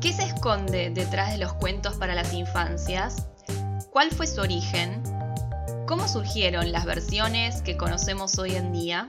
¿Qué 0.00 0.12
se 0.12 0.22
esconde 0.22 0.90
detrás 0.90 1.32
de 1.32 1.38
los 1.38 1.54
cuentos 1.54 1.96
para 1.96 2.14
las 2.14 2.32
infancias? 2.32 3.26
¿Cuál 3.90 4.12
fue 4.12 4.28
su 4.28 4.40
origen? 4.40 5.02
¿Cómo 5.88 6.06
surgieron 6.06 6.70
las 6.70 6.84
versiones 6.84 7.62
que 7.62 7.76
conocemos 7.76 8.38
hoy 8.38 8.54
en 8.54 8.72
día? 8.72 9.08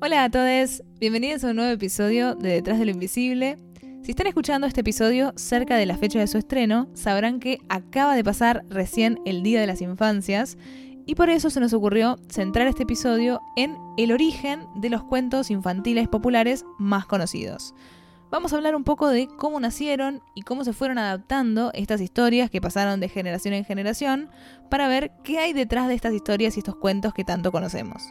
Hola 0.00 0.22
a 0.22 0.30
todos, 0.30 0.84
bienvenidos 1.00 1.42
a 1.42 1.48
un 1.48 1.56
nuevo 1.56 1.72
episodio 1.72 2.36
de 2.36 2.50
Detrás 2.50 2.78
de 2.78 2.84
lo 2.84 2.92
Invisible. 2.92 3.56
Si 4.04 4.12
están 4.12 4.28
escuchando 4.28 4.68
este 4.68 4.82
episodio 4.82 5.32
cerca 5.34 5.76
de 5.76 5.86
la 5.86 5.98
fecha 5.98 6.20
de 6.20 6.28
su 6.28 6.38
estreno, 6.38 6.88
sabrán 6.94 7.40
que 7.40 7.58
acaba 7.68 8.14
de 8.14 8.22
pasar 8.22 8.64
recién 8.68 9.18
el 9.24 9.42
Día 9.42 9.60
de 9.60 9.66
las 9.66 9.80
Infancias 9.80 10.56
y 11.06 11.14
por 11.14 11.30
eso 11.30 11.50
se 11.50 11.60
nos 11.60 11.72
ocurrió 11.72 12.18
centrar 12.28 12.66
este 12.66 12.84
episodio 12.84 13.40
en 13.56 13.76
el 13.96 14.12
origen 14.12 14.66
de 14.74 14.90
los 14.90 15.02
cuentos 15.02 15.50
infantiles 15.50 16.08
populares 16.08 16.64
más 16.78 17.06
conocidos. 17.06 17.74
Vamos 18.30 18.52
a 18.52 18.56
hablar 18.56 18.74
un 18.74 18.84
poco 18.84 19.08
de 19.08 19.28
cómo 19.28 19.60
nacieron 19.60 20.22
y 20.34 20.42
cómo 20.42 20.64
se 20.64 20.72
fueron 20.72 20.98
adaptando 20.98 21.70
estas 21.72 22.00
historias 22.00 22.50
que 22.50 22.60
pasaron 22.60 22.98
de 22.98 23.08
generación 23.08 23.54
en 23.54 23.64
generación 23.64 24.28
para 24.70 24.88
ver 24.88 25.12
qué 25.22 25.38
hay 25.38 25.52
detrás 25.52 25.88
de 25.88 25.94
estas 25.94 26.14
historias 26.14 26.56
y 26.56 26.60
estos 26.60 26.76
cuentos 26.76 27.14
que 27.14 27.24
tanto 27.24 27.52
conocemos. 27.52 28.02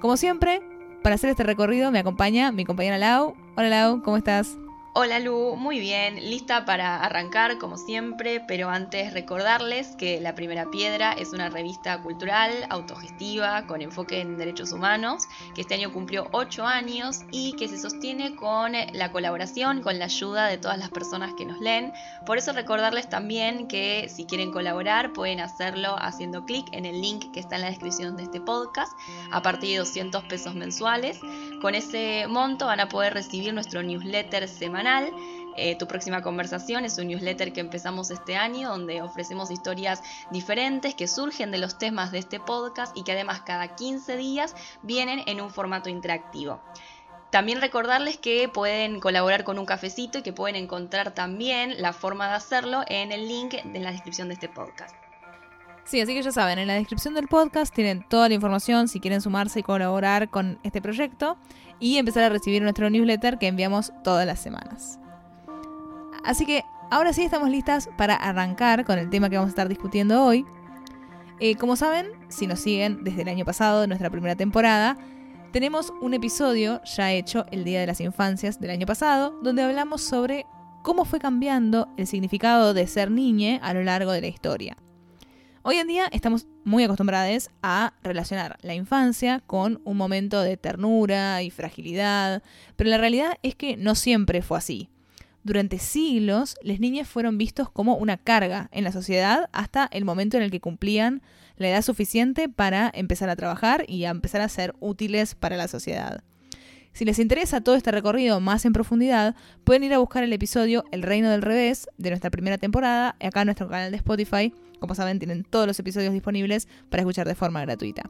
Como 0.00 0.16
siempre, 0.18 0.60
para 1.02 1.14
hacer 1.14 1.30
este 1.30 1.44
recorrido 1.44 1.90
me 1.90 2.00
acompaña 2.00 2.52
mi 2.52 2.64
compañera 2.64 2.98
Lau. 2.98 3.34
Hola 3.56 3.68
Lau, 3.70 4.02
¿cómo 4.02 4.18
estás? 4.18 4.58
Hola 4.96 5.18
Lu, 5.18 5.56
muy 5.56 5.80
bien, 5.80 6.14
lista 6.30 6.64
para 6.64 7.02
arrancar 7.02 7.58
como 7.58 7.76
siempre, 7.76 8.38
pero 8.38 8.70
antes 8.70 9.12
recordarles 9.12 9.96
que 9.96 10.20
La 10.20 10.36
Primera 10.36 10.70
Piedra 10.70 11.14
es 11.14 11.32
una 11.32 11.50
revista 11.50 12.00
cultural, 12.00 12.52
autogestiva, 12.70 13.66
con 13.66 13.82
enfoque 13.82 14.20
en 14.20 14.38
derechos 14.38 14.70
humanos, 14.70 15.24
que 15.56 15.62
este 15.62 15.74
año 15.74 15.92
cumplió 15.92 16.28
8 16.30 16.64
años 16.64 17.22
y 17.32 17.54
que 17.54 17.66
se 17.66 17.76
sostiene 17.76 18.36
con 18.36 18.74
la 18.92 19.10
colaboración, 19.10 19.82
con 19.82 19.98
la 19.98 20.04
ayuda 20.04 20.46
de 20.46 20.58
todas 20.58 20.78
las 20.78 20.90
personas 20.90 21.34
que 21.34 21.44
nos 21.44 21.58
leen. 21.58 21.92
Por 22.24 22.38
eso 22.38 22.52
recordarles 22.52 23.08
también 23.08 23.66
que 23.66 24.08
si 24.08 24.26
quieren 24.26 24.52
colaborar 24.52 25.12
pueden 25.12 25.40
hacerlo 25.40 25.96
haciendo 25.98 26.44
clic 26.44 26.68
en 26.70 26.86
el 26.86 27.02
link 27.02 27.32
que 27.32 27.40
está 27.40 27.56
en 27.56 27.62
la 27.62 27.70
descripción 27.70 28.16
de 28.16 28.22
este 28.22 28.40
podcast 28.40 28.92
a 29.32 29.42
partir 29.42 29.70
de 29.70 29.78
200 29.78 30.22
pesos 30.26 30.54
mensuales. 30.54 31.18
Con 31.64 31.74
ese 31.74 32.26
monto 32.28 32.66
van 32.66 32.80
a 32.80 32.90
poder 32.90 33.14
recibir 33.14 33.54
nuestro 33.54 33.82
newsletter 33.82 34.48
semanal 34.48 35.10
eh, 35.56 35.78
tu 35.78 35.88
próxima 35.88 36.20
conversación 36.20 36.84
es 36.84 36.98
un 36.98 37.08
newsletter 37.08 37.54
que 37.54 37.60
empezamos 37.60 38.10
este 38.10 38.36
año 38.36 38.68
donde 38.68 39.00
ofrecemos 39.00 39.50
historias 39.50 40.02
diferentes 40.30 40.94
que 40.94 41.08
surgen 41.08 41.50
de 41.50 41.56
los 41.56 41.78
temas 41.78 42.12
de 42.12 42.18
este 42.18 42.38
podcast 42.38 42.94
y 42.94 43.02
que 43.02 43.12
además 43.12 43.40
cada 43.46 43.76
15 43.76 44.14
días 44.18 44.54
vienen 44.82 45.22
en 45.24 45.40
un 45.40 45.48
formato 45.48 45.88
interactivo. 45.88 46.60
También 47.30 47.62
recordarles 47.62 48.18
que 48.18 48.46
pueden 48.50 49.00
colaborar 49.00 49.44
con 49.44 49.58
un 49.58 49.64
cafecito 49.64 50.18
y 50.18 50.22
que 50.22 50.34
pueden 50.34 50.56
encontrar 50.56 51.14
también 51.14 51.80
la 51.80 51.94
forma 51.94 52.28
de 52.28 52.34
hacerlo 52.34 52.82
en 52.88 53.10
el 53.10 53.26
link 53.26 53.54
en 53.54 53.82
la 53.82 53.90
descripción 53.90 54.28
de 54.28 54.34
este 54.34 54.50
podcast. 54.50 54.94
Sí, 55.84 56.00
así 56.00 56.14
que 56.14 56.22
ya 56.22 56.32
saben, 56.32 56.58
en 56.58 56.66
la 56.66 56.74
descripción 56.74 57.12
del 57.14 57.28
podcast 57.28 57.74
tienen 57.74 58.06
toda 58.08 58.28
la 58.28 58.34
información 58.34 58.88
si 58.88 59.00
quieren 59.00 59.20
sumarse 59.20 59.60
y 59.60 59.62
colaborar 59.62 60.30
con 60.30 60.58
este 60.62 60.80
proyecto 60.80 61.36
y 61.78 61.98
empezar 61.98 62.24
a 62.24 62.30
recibir 62.30 62.62
nuestro 62.62 62.88
newsletter 62.88 63.38
que 63.38 63.48
enviamos 63.48 63.92
todas 64.02 64.26
las 64.26 64.40
semanas. 64.40 64.98
Así 66.24 66.46
que 66.46 66.64
ahora 66.90 67.12
sí 67.12 67.22
estamos 67.22 67.50
listas 67.50 67.90
para 67.98 68.14
arrancar 68.14 68.86
con 68.86 68.98
el 68.98 69.10
tema 69.10 69.28
que 69.28 69.36
vamos 69.36 69.48
a 69.48 69.50
estar 69.50 69.68
discutiendo 69.68 70.24
hoy. 70.24 70.46
Eh, 71.38 71.56
como 71.56 71.76
saben, 71.76 72.06
si 72.28 72.46
nos 72.46 72.60
siguen 72.60 73.04
desde 73.04 73.22
el 73.22 73.28
año 73.28 73.44
pasado, 73.44 73.86
nuestra 73.86 74.08
primera 74.08 74.36
temporada, 74.36 74.96
tenemos 75.52 75.92
un 76.00 76.14
episodio 76.14 76.80
ya 76.84 77.12
hecho 77.12 77.44
el 77.50 77.64
Día 77.64 77.80
de 77.80 77.86
las 77.86 78.00
Infancias 78.00 78.58
del 78.58 78.70
año 78.70 78.86
pasado, 78.86 79.38
donde 79.42 79.62
hablamos 79.62 80.00
sobre 80.00 80.46
cómo 80.82 81.04
fue 81.04 81.18
cambiando 81.18 81.88
el 81.98 82.06
significado 82.06 82.72
de 82.72 82.86
ser 82.86 83.10
niñe 83.10 83.60
a 83.62 83.74
lo 83.74 83.82
largo 83.82 84.12
de 84.12 84.22
la 84.22 84.28
historia. 84.28 84.76
Hoy 85.66 85.76
en 85.76 85.86
día 85.86 86.10
estamos 86.12 86.46
muy 86.64 86.84
acostumbrados 86.84 87.48
a 87.62 87.94
relacionar 88.02 88.58
la 88.60 88.74
infancia 88.74 89.40
con 89.46 89.80
un 89.84 89.96
momento 89.96 90.42
de 90.42 90.58
ternura 90.58 91.42
y 91.42 91.50
fragilidad, 91.50 92.42
pero 92.76 92.90
la 92.90 92.98
realidad 92.98 93.38
es 93.42 93.54
que 93.54 93.78
no 93.78 93.94
siempre 93.94 94.42
fue 94.42 94.58
así. 94.58 94.90
Durante 95.42 95.78
siglos, 95.78 96.56
las 96.60 96.80
niñas 96.80 97.08
fueron 97.08 97.38
vistos 97.38 97.70
como 97.70 97.96
una 97.96 98.18
carga 98.18 98.68
en 98.72 98.84
la 98.84 98.92
sociedad 98.92 99.48
hasta 99.52 99.88
el 99.90 100.04
momento 100.04 100.36
en 100.36 100.42
el 100.42 100.50
que 100.50 100.60
cumplían 100.60 101.22
la 101.56 101.70
edad 101.70 101.80
suficiente 101.80 102.50
para 102.50 102.90
empezar 102.92 103.30
a 103.30 103.36
trabajar 103.36 103.86
y 103.88 104.04
a 104.04 104.10
empezar 104.10 104.42
a 104.42 104.50
ser 104.50 104.74
útiles 104.80 105.34
para 105.34 105.56
la 105.56 105.66
sociedad. 105.66 106.22
Si 106.94 107.04
les 107.04 107.18
interesa 107.18 107.60
todo 107.60 107.74
este 107.74 107.90
recorrido 107.90 108.38
más 108.38 108.64
en 108.64 108.72
profundidad, 108.72 109.34
pueden 109.64 109.82
ir 109.82 109.92
a 109.94 109.98
buscar 109.98 110.22
el 110.22 110.32
episodio 110.32 110.84
El 110.92 111.02
Reino 111.02 111.28
del 111.28 111.42
Revés 111.42 111.88
de 111.98 112.10
nuestra 112.10 112.30
primera 112.30 112.56
temporada, 112.56 113.16
acá 113.20 113.40
en 113.40 113.48
nuestro 113.48 113.68
canal 113.68 113.90
de 113.90 113.96
Spotify, 113.96 114.54
como 114.78 114.94
saben, 114.94 115.18
tienen 115.18 115.42
todos 115.42 115.66
los 115.66 115.76
episodios 115.80 116.12
disponibles 116.12 116.68
para 116.90 117.00
escuchar 117.00 117.26
de 117.26 117.34
forma 117.34 117.60
gratuita. 117.62 118.08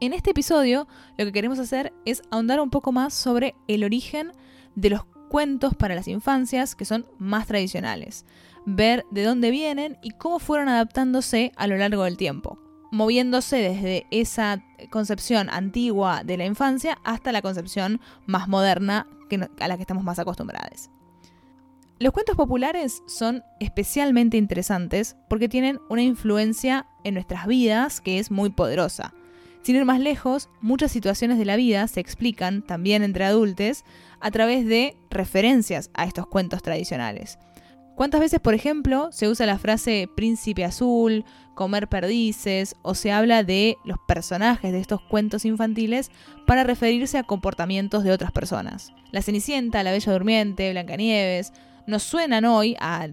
En 0.00 0.14
este 0.14 0.30
episodio 0.30 0.88
lo 1.18 1.26
que 1.26 1.32
queremos 1.32 1.58
hacer 1.58 1.92
es 2.06 2.22
ahondar 2.30 2.58
un 2.58 2.70
poco 2.70 2.90
más 2.90 3.12
sobre 3.12 3.54
el 3.66 3.84
origen 3.84 4.32
de 4.74 4.88
los 4.88 5.04
cuentos 5.28 5.74
para 5.74 5.94
las 5.94 6.08
infancias 6.08 6.74
que 6.74 6.86
son 6.86 7.04
más 7.18 7.48
tradicionales, 7.48 8.24
ver 8.64 9.04
de 9.10 9.24
dónde 9.24 9.50
vienen 9.50 9.98
y 10.00 10.12
cómo 10.12 10.38
fueron 10.38 10.70
adaptándose 10.70 11.52
a 11.56 11.66
lo 11.66 11.76
largo 11.76 12.04
del 12.04 12.16
tiempo, 12.16 12.58
moviéndose 12.90 13.56
desde 13.56 14.06
esa 14.10 14.62
concepción 14.90 15.48
antigua 15.50 16.22
de 16.24 16.36
la 16.36 16.46
infancia 16.46 16.98
hasta 17.04 17.32
la 17.32 17.42
concepción 17.42 18.00
más 18.26 18.48
moderna 18.48 19.06
a 19.60 19.68
la 19.68 19.76
que 19.76 19.82
estamos 19.82 20.04
más 20.04 20.18
acostumbrados. 20.18 20.90
Los 22.00 22.12
cuentos 22.12 22.36
populares 22.36 23.02
son 23.06 23.42
especialmente 23.58 24.36
interesantes 24.36 25.16
porque 25.28 25.48
tienen 25.48 25.80
una 25.88 26.02
influencia 26.02 26.86
en 27.02 27.14
nuestras 27.14 27.46
vidas 27.46 28.00
que 28.00 28.20
es 28.20 28.30
muy 28.30 28.50
poderosa. 28.50 29.14
Sin 29.62 29.74
ir 29.74 29.84
más 29.84 29.98
lejos, 29.98 30.48
muchas 30.60 30.92
situaciones 30.92 31.38
de 31.38 31.44
la 31.44 31.56
vida 31.56 31.86
se 31.88 31.98
explican, 31.98 32.62
también 32.62 33.02
entre 33.02 33.24
adultos, 33.24 33.84
a 34.20 34.30
través 34.30 34.64
de 34.64 34.96
referencias 35.10 35.90
a 35.92 36.04
estos 36.04 36.26
cuentos 36.28 36.62
tradicionales. 36.62 37.38
¿Cuántas 37.98 38.20
veces, 38.20 38.38
por 38.38 38.54
ejemplo, 38.54 39.08
se 39.10 39.26
usa 39.26 39.44
la 39.44 39.58
frase 39.58 40.08
príncipe 40.14 40.64
azul, 40.64 41.24
comer 41.56 41.88
perdices, 41.88 42.76
o 42.82 42.94
se 42.94 43.10
habla 43.10 43.42
de 43.42 43.76
los 43.84 43.98
personajes 44.06 44.70
de 44.70 44.78
estos 44.78 45.00
cuentos 45.00 45.44
infantiles 45.44 46.12
para 46.46 46.62
referirse 46.62 47.18
a 47.18 47.24
comportamientos 47.24 48.04
de 48.04 48.12
otras 48.12 48.30
personas? 48.30 48.92
La 49.10 49.20
Cenicienta, 49.20 49.82
la 49.82 49.90
Bella 49.90 50.12
Durmiente, 50.12 50.70
Blancanieves, 50.70 51.52
nos 51.88 52.04
suenan 52.04 52.44
hoy 52.44 52.76
a 52.78 53.08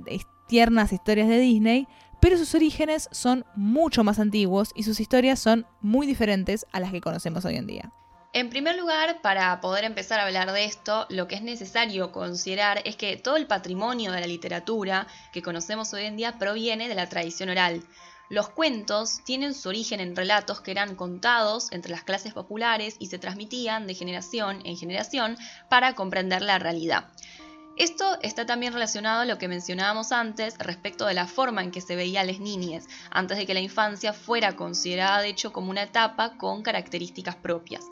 tiernas 0.47 0.93
historias 0.93 1.29
de 1.29 1.39
Disney, 1.39 1.87
pero 2.21 2.37
sus 2.37 2.53
orígenes 2.53 3.09
son 3.11 3.43
mucho 3.55 4.03
más 4.03 4.19
antiguos 4.19 4.69
y 4.75 4.83
sus 4.83 4.99
historias 4.99 5.39
son 5.39 5.65
muy 5.81 6.05
diferentes 6.05 6.67
a 6.71 6.79
las 6.79 6.91
que 6.91 7.01
conocemos 7.01 7.43
hoy 7.45 7.55
en 7.55 7.65
día. 7.65 7.91
En 8.35 8.49
primer 8.49 8.75
lugar, 8.75 9.21
para 9.21 9.61
poder 9.61 9.85
empezar 9.85 10.19
a 10.19 10.25
hablar 10.25 10.51
de 10.51 10.65
esto, 10.65 11.05
lo 11.07 11.25
que 11.25 11.35
es 11.35 11.41
necesario 11.41 12.11
considerar 12.11 12.81
es 12.83 12.97
que 12.97 13.15
todo 13.15 13.37
el 13.37 13.47
patrimonio 13.47 14.11
de 14.11 14.19
la 14.19 14.27
literatura 14.27 15.07
que 15.31 15.41
conocemos 15.41 15.93
hoy 15.93 16.03
en 16.03 16.17
día 16.17 16.37
proviene 16.37 16.89
de 16.89 16.95
la 16.95 17.07
tradición 17.07 17.47
oral. 17.47 17.81
Los 18.27 18.49
cuentos 18.49 19.21
tienen 19.23 19.53
su 19.53 19.69
origen 19.69 20.01
en 20.01 20.17
relatos 20.17 20.59
que 20.59 20.71
eran 20.71 20.95
contados 20.95 21.71
entre 21.71 21.91
las 21.91 22.03
clases 22.03 22.33
populares 22.33 22.97
y 22.99 23.05
se 23.05 23.19
transmitían 23.19 23.87
de 23.87 23.93
generación 23.93 24.59
en 24.65 24.75
generación 24.75 25.37
para 25.69 25.95
comprender 25.95 26.41
la 26.41 26.59
realidad. 26.59 27.07
Esto 27.77 28.17
está 28.21 28.45
también 28.45 28.73
relacionado 28.73 29.21
a 29.21 29.25
lo 29.25 29.37
que 29.37 29.47
mencionábamos 29.47 30.11
antes 30.11 30.57
respecto 30.57 31.05
de 31.05 31.13
la 31.13 31.27
forma 31.27 31.63
en 31.63 31.71
que 31.71 31.79
se 31.79 31.95
veía 31.95 32.19
a 32.19 32.25
las 32.25 32.41
niñas, 32.41 32.89
antes 33.11 33.37
de 33.37 33.45
que 33.45 33.53
la 33.53 33.61
infancia 33.61 34.11
fuera 34.11 34.57
considerada 34.57 35.21
de 35.21 35.29
hecho 35.29 35.53
como 35.53 35.71
una 35.71 35.83
etapa 35.83 36.35
con 36.37 36.63
características 36.63 37.37
propias. 37.37 37.85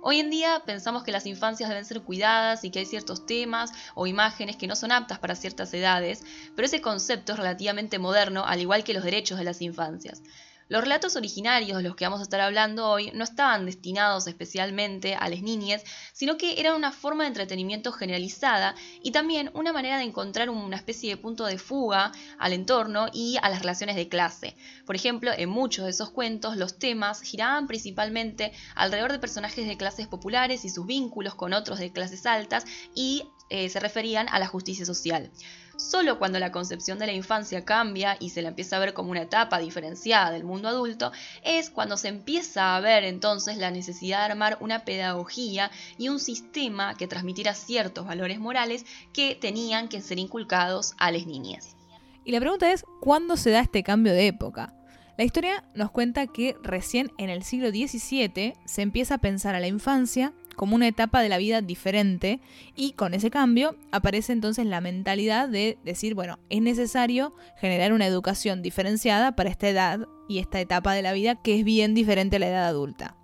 Hoy 0.00 0.20
en 0.20 0.30
día 0.30 0.62
pensamos 0.64 1.02
que 1.02 1.10
las 1.10 1.26
infancias 1.26 1.68
deben 1.68 1.84
ser 1.84 2.02
cuidadas 2.02 2.62
y 2.64 2.70
que 2.70 2.78
hay 2.78 2.86
ciertos 2.86 3.26
temas 3.26 3.72
o 3.94 4.06
imágenes 4.06 4.56
que 4.56 4.68
no 4.68 4.76
son 4.76 4.92
aptas 4.92 5.18
para 5.18 5.34
ciertas 5.34 5.74
edades, 5.74 6.22
pero 6.54 6.66
ese 6.66 6.80
concepto 6.80 7.32
es 7.32 7.38
relativamente 7.38 7.98
moderno, 7.98 8.44
al 8.46 8.60
igual 8.60 8.84
que 8.84 8.94
los 8.94 9.02
derechos 9.02 9.38
de 9.38 9.44
las 9.44 9.60
infancias. 9.60 10.22
Los 10.68 10.82
relatos 10.82 11.16
originarios 11.16 11.78
de 11.78 11.82
los 11.82 11.96
que 11.96 12.04
vamos 12.04 12.20
a 12.20 12.24
estar 12.24 12.42
hablando 12.42 12.86
hoy 12.86 13.10
no 13.14 13.24
estaban 13.24 13.64
destinados 13.64 14.26
especialmente 14.26 15.14
a 15.14 15.28
las 15.30 15.40
niñas, 15.40 15.82
sino 16.12 16.36
que 16.36 16.60
eran 16.60 16.74
una 16.74 16.92
forma 16.92 17.24
de 17.24 17.28
entretenimiento 17.28 17.90
generalizada 17.90 18.74
y 19.02 19.12
también 19.12 19.50
una 19.54 19.72
manera 19.72 19.96
de 19.96 20.04
encontrar 20.04 20.50
una 20.50 20.76
especie 20.76 21.08
de 21.08 21.16
punto 21.16 21.46
de 21.46 21.56
fuga 21.56 22.12
al 22.38 22.52
entorno 22.52 23.06
y 23.14 23.38
a 23.40 23.48
las 23.48 23.60
relaciones 23.60 23.96
de 23.96 24.10
clase. 24.10 24.56
Por 24.84 24.94
ejemplo, 24.94 25.30
en 25.34 25.48
muchos 25.48 25.86
de 25.86 25.90
esos 25.90 26.10
cuentos 26.10 26.58
los 26.58 26.78
temas 26.78 27.22
giraban 27.22 27.66
principalmente 27.66 28.52
alrededor 28.74 29.12
de 29.12 29.18
personajes 29.18 29.66
de 29.66 29.78
clases 29.78 30.06
populares 30.06 30.66
y 30.66 30.68
sus 30.68 30.84
vínculos 30.84 31.34
con 31.34 31.54
otros 31.54 31.78
de 31.78 31.92
clases 31.92 32.26
altas 32.26 32.66
y 32.94 33.24
eh, 33.50 33.68
se 33.68 33.80
referían 33.80 34.28
a 34.30 34.38
la 34.38 34.46
justicia 34.46 34.84
social. 34.84 35.30
Solo 35.76 36.18
cuando 36.18 36.40
la 36.40 36.50
concepción 36.50 36.98
de 36.98 37.06
la 37.06 37.12
infancia 37.12 37.64
cambia 37.64 38.16
y 38.18 38.30
se 38.30 38.42
la 38.42 38.48
empieza 38.48 38.76
a 38.76 38.80
ver 38.80 38.94
como 38.94 39.12
una 39.12 39.22
etapa 39.22 39.60
diferenciada 39.60 40.32
del 40.32 40.42
mundo 40.42 40.68
adulto, 40.68 41.12
es 41.44 41.70
cuando 41.70 41.96
se 41.96 42.08
empieza 42.08 42.74
a 42.74 42.80
ver 42.80 43.04
entonces 43.04 43.58
la 43.58 43.70
necesidad 43.70 44.18
de 44.18 44.32
armar 44.32 44.58
una 44.60 44.84
pedagogía 44.84 45.70
y 45.96 46.08
un 46.08 46.18
sistema 46.18 46.96
que 46.96 47.06
transmitiera 47.06 47.54
ciertos 47.54 48.06
valores 48.06 48.40
morales 48.40 48.84
que 49.12 49.36
tenían 49.36 49.88
que 49.88 50.00
ser 50.00 50.18
inculcados 50.18 50.94
a 50.98 51.12
las 51.12 51.26
niñas. 51.26 51.76
Y 52.24 52.32
la 52.32 52.40
pregunta 52.40 52.72
es, 52.72 52.84
¿cuándo 53.00 53.36
se 53.36 53.50
da 53.50 53.60
este 53.60 53.84
cambio 53.84 54.12
de 54.12 54.26
época? 54.26 54.74
La 55.16 55.24
historia 55.24 55.64
nos 55.74 55.90
cuenta 55.90 56.26
que 56.26 56.56
recién 56.62 57.10
en 57.18 57.30
el 57.30 57.42
siglo 57.42 57.70
XVII 57.70 58.54
se 58.64 58.82
empieza 58.82 59.14
a 59.14 59.18
pensar 59.18 59.54
a 59.54 59.60
la 59.60 59.66
infancia 59.66 60.32
como 60.58 60.74
una 60.74 60.88
etapa 60.88 61.22
de 61.22 61.28
la 61.28 61.38
vida 61.38 61.62
diferente 61.62 62.40
y 62.74 62.92
con 62.94 63.14
ese 63.14 63.30
cambio 63.30 63.76
aparece 63.92 64.32
entonces 64.32 64.66
la 64.66 64.80
mentalidad 64.80 65.48
de 65.48 65.78
decir, 65.84 66.16
bueno, 66.16 66.40
es 66.50 66.60
necesario 66.60 67.32
generar 67.58 67.92
una 67.92 68.08
educación 68.08 68.60
diferenciada 68.60 69.36
para 69.36 69.50
esta 69.50 69.68
edad 69.68 70.08
y 70.28 70.40
esta 70.40 70.60
etapa 70.60 70.94
de 70.94 71.02
la 71.02 71.12
vida 71.12 71.36
que 71.36 71.60
es 71.60 71.64
bien 71.64 71.94
diferente 71.94 72.36
a 72.36 72.38
la 72.40 72.48
edad 72.48 72.66
adulta. 72.66 73.14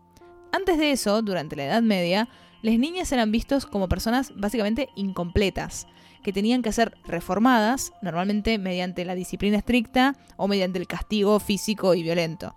Antes 0.52 0.78
de 0.78 0.92
eso, 0.92 1.22
durante 1.22 1.56
la 1.56 1.64
Edad 1.64 1.82
Media, 1.82 2.28
las 2.62 2.78
niñas 2.78 3.10
eran 3.10 3.32
vistos 3.32 3.66
como 3.66 3.88
personas 3.88 4.32
básicamente 4.37 4.88
incompletas, 4.94 5.88
que 6.22 6.32
tenían 6.32 6.62
que 6.62 6.70
ser 6.70 6.96
reformadas, 7.04 7.92
normalmente 8.00 8.58
mediante 8.58 9.04
la 9.04 9.16
disciplina 9.16 9.58
estricta 9.58 10.14
o 10.37 10.46
mediante 10.46 10.78
el 10.78 10.87
castigo 10.87 11.40
físico 11.40 11.96
y 11.96 12.04
violento. 12.04 12.54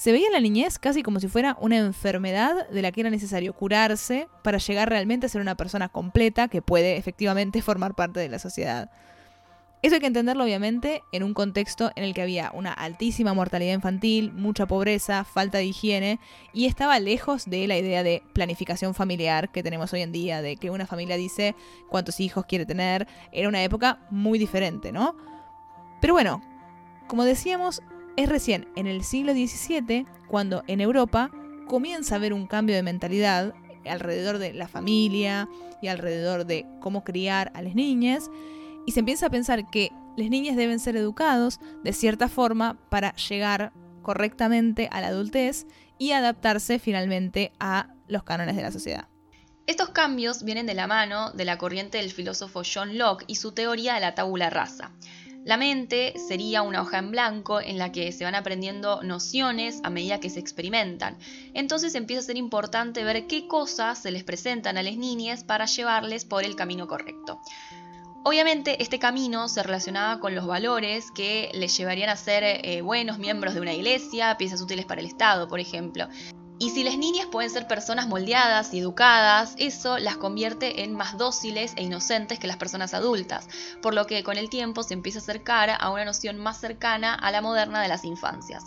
Se 0.00 0.12
veía 0.12 0.30
la 0.30 0.40
niñez 0.40 0.78
casi 0.78 1.02
como 1.02 1.20
si 1.20 1.28
fuera 1.28 1.58
una 1.60 1.76
enfermedad 1.76 2.66
de 2.70 2.80
la 2.80 2.90
que 2.90 3.02
era 3.02 3.10
necesario 3.10 3.52
curarse 3.52 4.28
para 4.42 4.56
llegar 4.56 4.88
realmente 4.88 5.26
a 5.26 5.28
ser 5.28 5.42
una 5.42 5.56
persona 5.56 5.90
completa 5.90 6.48
que 6.48 6.62
puede 6.62 6.96
efectivamente 6.96 7.60
formar 7.70 7.94
parte 7.94 8.18
de 8.18 8.30
la 8.30 8.38
sociedad. 8.38 8.90
Eso 9.82 9.96
hay 9.96 10.00
que 10.00 10.06
entenderlo 10.06 10.44
obviamente 10.44 11.02
en 11.12 11.22
un 11.22 11.34
contexto 11.34 11.92
en 11.96 12.04
el 12.04 12.14
que 12.14 12.22
había 12.22 12.50
una 12.54 12.72
altísima 12.72 13.34
mortalidad 13.34 13.74
infantil, 13.74 14.32
mucha 14.32 14.64
pobreza, 14.64 15.24
falta 15.24 15.58
de 15.58 15.66
higiene 15.66 16.18
y 16.54 16.64
estaba 16.64 16.98
lejos 16.98 17.44
de 17.44 17.66
la 17.66 17.76
idea 17.76 18.02
de 18.02 18.22
planificación 18.32 18.94
familiar 18.94 19.52
que 19.52 19.62
tenemos 19.62 19.92
hoy 19.92 20.00
en 20.00 20.12
día, 20.12 20.40
de 20.40 20.56
que 20.56 20.70
una 20.70 20.86
familia 20.86 21.18
dice 21.18 21.54
cuántos 21.90 22.20
hijos 22.20 22.46
quiere 22.46 22.64
tener. 22.64 23.06
Era 23.32 23.50
una 23.50 23.62
época 23.62 23.98
muy 24.08 24.38
diferente, 24.38 24.92
¿no? 24.92 25.14
Pero 26.00 26.14
bueno, 26.14 26.40
como 27.06 27.24
decíamos, 27.24 27.82
es 28.16 28.28
recién 28.28 28.68
en 28.76 28.86
el 28.86 29.04
siglo 29.04 29.32
XVII 29.32 30.06
cuando 30.28 30.62
en 30.66 30.80
Europa 30.80 31.30
comienza 31.66 32.14
a 32.14 32.18
haber 32.18 32.32
un 32.32 32.46
cambio 32.46 32.74
de 32.76 32.82
mentalidad 32.82 33.54
alrededor 33.88 34.38
de 34.38 34.52
la 34.52 34.68
familia 34.68 35.48
y 35.80 35.88
alrededor 35.88 36.44
de 36.44 36.66
cómo 36.80 37.04
criar 37.04 37.50
a 37.54 37.62
las 37.62 37.74
niñas 37.74 38.30
y 38.86 38.92
se 38.92 39.00
empieza 39.00 39.26
a 39.26 39.30
pensar 39.30 39.70
que 39.70 39.90
las 40.16 40.28
niñas 40.28 40.56
deben 40.56 40.80
ser 40.80 40.96
educados 40.96 41.60
de 41.82 41.92
cierta 41.92 42.28
forma 42.28 42.78
para 42.88 43.14
llegar 43.14 43.72
correctamente 44.02 44.88
a 44.92 45.00
la 45.00 45.08
adultez 45.08 45.66
y 45.98 46.12
adaptarse 46.12 46.78
finalmente 46.78 47.52
a 47.60 47.94
los 48.08 48.22
cánones 48.22 48.56
de 48.56 48.62
la 48.62 48.72
sociedad. 48.72 49.08
Estos 49.66 49.90
cambios 49.90 50.42
vienen 50.42 50.66
de 50.66 50.74
la 50.74 50.86
mano 50.88 51.30
de 51.30 51.44
la 51.44 51.58
corriente 51.58 51.98
del 51.98 52.10
filósofo 52.10 52.62
John 52.64 52.98
Locke 52.98 53.24
y 53.28 53.36
su 53.36 53.52
teoría 53.52 53.94
de 53.94 54.00
la 54.00 54.14
tabula 54.14 54.50
rasa. 54.50 54.90
La 55.44 55.56
mente 55.56 56.12
sería 56.28 56.60
una 56.60 56.82
hoja 56.82 56.98
en 56.98 57.10
blanco 57.10 57.60
en 57.60 57.78
la 57.78 57.92
que 57.92 58.12
se 58.12 58.24
van 58.24 58.34
aprendiendo 58.34 59.02
nociones 59.02 59.80
a 59.84 59.90
medida 59.90 60.20
que 60.20 60.28
se 60.28 60.38
experimentan. 60.38 61.16
Entonces 61.54 61.94
empieza 61.94 62.20
a 62.20 62.26
ser 62.26 62.36
importante 62.36 63.04
ver 63.04 63.26
qué 63.26 63.48
cosas 63.48 64.02
se 64.02 64.10
les 64.10 64.22
presentan 64.22 64.76
a 64.76 64.82
las 64.82 64.96
niñas 64.96 65.42
para 65.42 65.64
llevarles 65.64 66.26
por 66.26 66.44
el 66.44 66.56
camino 66.56 66.86
correcto. 66.86 67.40
Obviamente 68.22 68.82
este 68.82 68.98
camino 68.98 69.48
se 69.48 69.62
relacionaba 69.62 70.20
con 70.20 70.34
los 70.34 70.46
valores 70.46 71.10
que 71.10 71.50
les 71.54 71.74
llevarían 71.74 72.10
a 72.10 72.16
ser 72.16 72.44
eh, 72.44 72.82
buenos 72.82 73.18
miembros 73.18 73.54
de 73.54 73.60
una 73.60 73.72
iglesia, 73.72 74.36
piezas 74.36 74.60
útiles 74.60 74.84
para 74.84 75.00
el 75.00 75.06
Estado, 75.06 75.48
por 75.48 75.58
ejemplo. 75.58 76.06
Y 76.62 76.68
si 76.68 76.84
las 76.84 76.98
niñas 76.98 77.24
pueden 77.24 77.48
ser 77.48 77.66
personas 77.66 78.06
moldeadas 78.06 78.74
y 78.74 78.80
educadas, 78.80 79.54
eso 79.56 79.96
las 79.96 80.18
convierte 80.18 80.84
en 80.84 80.92
más 80.92 81.16
dóciles 81.16 81.72
e 81.76 81.84
inocentes 81.84 82.38
que 82.38 82.46
las 82.46 82.58
personas 82.58 82.92
adultas, 82.92 83.48
por 83.80 83.94
lo 83.94 84.06
que 84.06 84.22
con 84.22 84.36
el 84.36 84.50
tiempo 84.50 84.82
se 84.82 84.92
empieza 84.92 85.20
a 85.20 85.22
acercar 85.22 85.70
a 85.70 85.88
una 85.88 86.04
noción 86.04 86.36
más 86.36 86.60
cercana 86.60 87.14
a 87.14 87.30
la 87.30 87.40
moderna 87.40 87.80
de 87.80 87.88
las 87.88 88.04
infancias. 88.04 88.64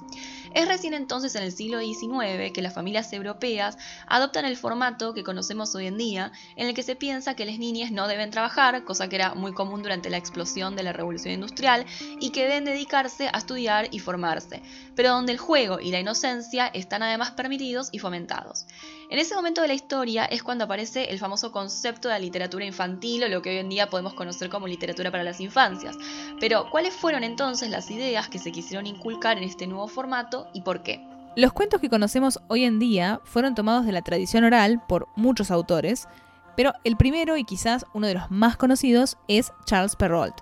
Es 0.54 0.68
recién 0.68 0.94
entonces 0.94 1.34
en 1.36 1.42
el 1.42 1.52
siglo 1.52 1.80
XIX 1.80 2.52
que 2.54 2.62
las 2.62 2.76
familias 2.76 3.12
europeas 3.12 3.76
adoptan 4.06 4.46
el 4.46 4.56
formato 4.56 5.16
que 5.16 5.24
conocemos 5.24 5.74
hoy 5.74 5.88
en 5.88 5.98
día, 5.98 6.32
en 6.56 6.68
el 6.68 6.76
que 6.76 6.84
se 6.84 6.96
piensa 6.96 7.36
que 7.36 7.46
las 7.46 7.58
niñas 7.58 7.92
no 7.92 8.08
deben 8.08 8.30
trabajar, 8.30 8.84
cosa 8.84 9.10
que 9.10 9.16
era 9.16 9.34
muy 9.34 9.54
común 9.54 9.82
durante 9.82 10.12
la 10.12 10.18
explosión 10.18 10.76
de 10.76 10.84
la 10.84 10.94
revolución 10.94 11.34
industrial, 11.34 11.88
y 12.20 12.30
que 12.30 12.44
deben 12.44 12.66
dedicarse 12.66 13.30
a 13.34 13.40
estudiar 13.40 13.88
y 13.90 13.98
formarse, 13.98 14.62
pero 14.96 15.10
donde 15.10 15.32
el 15.32 15.40
juego 15.40 15.80
y 15.80 15.90
la 15.90 16.00
inocencia 16.00 16.68
están 16.68 17.02
además 17.02 17.32
permitidos 17.32 17.90
y 17.92 17.98
fomentados. 17.98 18.68
En 19.10 19.20
ese 19.20 19.36
momento 19.36 19.62
de 19.62 19.68
la 19.68 19.74
historia 19.74 20.26
es 20.26 20.44
cuando 20.44 20.66
aparece 20.66 21.12
el 21.12 21.20
famoso 21.20 21.52
concepto 21.52 22.08
de 22.08 22.16
la 22.16 22.20
literatura 22.20 22.66
infantil 22.66 23.24
o 23.24 23.28
lo 23.28 23.42
que 23.42 23.52
hoy 23.52 23.58
en 23.58 23.70
día 23.70 23.90
podemos 23.90 24.14
conocer 24.14 24.50
como 24.50 24.68
literatura 24.68 25.12
para 25.12 25.24
las 25.24 25.40
infancias. 25.40 25.96
Pero, 26.40 26.70
¿cuáles 26.72 26.94
fueron 26.94 27.24
entonces 27.24 27.70
las 27.70 27.92
ideas 27.92 28.28
que 28.28 28.40
se 28.40 28.52
quisieron 28.52 28.88
inculcar 28.88 29.38
en 29.38 29.44
este 29.44 29.68
nuevo 29.68 29.88
formato 29.88 30.43
y 30.54 30.62
por 30.62 30.84
qué? 30.84 31.06
Los 31.36 31.54
cuentos 31.54 31.82
que 31.82 31.90
conocemos 31.90 32.40
hoy 32.48 32.64
en 32.64 32.78
día 32.78 33.20
fueron 33.24 33.56
tomados 33.56 33.86
de 33.86 33.92
la 33.92 34.04
tradición 34.04 34.44
oral 34.44 34.82
por 34.88 35.08
muchos 35.16 35.50
autores, 35.50 36.08
pero 36.56 36.74
el 36.84 36.96
primero 36.96 37.38
y 37.38 37.44
quizás 37.44 37.86
uno 37.94 38.06
de 38.06 38.14
los 38.14 38.30
más 38.30 38.56
conocidos 38.58 39.18
es 39.28 39.52
Charles 39.66 39.96
Perrault, 39.96 40.42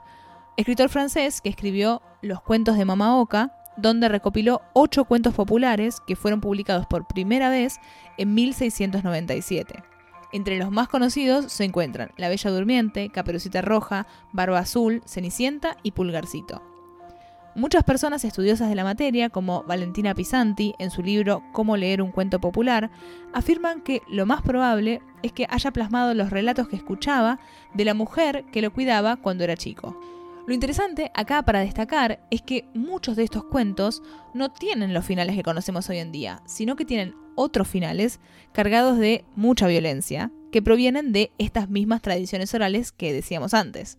escritor 0.57 0.89
francés 0.89 1.39
que 1.39 1.49
escribió 1.49 2.01
Los 2.21 2.41
cuentos 2.41 2.77
de 2.77 2.83
Mama 2.83 3.17
Oca, 3.17 3.55
donde 3.77 4.09
recopiló 4.09 4.61
ocho 4.73 5.05
cuentos 5.05 5.33
populares 5.33 6.01
que 6.05 6.17
fueron 6.17 6.41
publicados 6.41 6.85
por 6.87 7.07
primera 7.07 7.49
vez 7.49 7.79
en 8.17 8.33
1697. 8.33 9.83
Entre 10.33 10.57
los 10.57 10.71
más 10.71 10.87
conocidos 10.87 11.51
se 11.51 11.63
encuentran 11.63 12.11
La 12.17 12.29
Bella 12.29 12.51
Durmiente, 12.51 13.09
Caperucita 13.09 13.61
Roja, 13.61 14.07
Barba 14.31 14.59
Azul, 14.59 15.01
Cenicienta 15.05 15.77
y 15.83 15.91
Pulgarcito. 15.91 16.70
Muchas 17.53 17.83
personas 17.83 18.23
estudiosas 18.23 18.69
de 18.69 18.75
la 18.75 18.85
materia, 18.85 19.29
como 19.29 19.63
Valentina 19.63 20.15
Pisanti 20.15 20.73
en 20.79 20.89
su 20.89 21.03
libro 21.03 21.43
Cómo 21.51 21.75
leer 21.75 22.01
un 22.01 22.11
cuento 22.11 22.39
popular, 22.39 22.89
afirman 23.33 23.81
que 23.81 24.01
lo 24.07 24.25
más 24.25 24.41
probable 24.41 25.01
es 25.21 25.33
que 25.33 25.47
haya 25.49 25.71
plasmado 25.71 26.13
los 26.13 26.29
relatos 26.29 26.69
que 26.69 26.77
escuchaba 26.77 27.39
de 27.73 27.83
la 27.83 27.93
mujer 27.93 28.45
que 28.53 28.61
lo 28.61 28.71
cuidaba 28.71 29.17
cuando 29.17 29.43
era 29.43 29.57
chico. 29.57 29.99
Lo 30.47 30.53
interesante 30.53 31.11
acá 31.13 31.43
para 31.43 31.59
destacar 31.59 32.25
es 32.31 32.41
que 32.41 32.69
muchos 32.73 33.17
de 33.17 33.23
estos 33.23 33.43
cuentos 33.43 34.01
no 34.33 34.49
tienen 34.49 34.93
los 34.93 35.05
finales 35.05 35.35
que 35.35 35.43
conocemos 35.43 35.89
hoy 35.89 35.97
en 35.97 36.13
día, 36.13 36.41
sino 36.45 36.77
que 36.77 36.85
tienen 36.85 37.15
otros 37.35 37.67
finales 37.67 38.21
cargados 38.53 38.97
de 38.97 39.25
mucha 39.35 39.67
violencia, 39.67 40.31
que 40.53 40.61
provienen 40.61 41.11
de 41.11 41.31
estas 41.37 41.69
mismas 41.69 42.01
tradiciones 42.01 42.53
orales 42.53 42.93
que 42.93 43.11
decíamos 43.11 43.53
antes. 43.53 43.97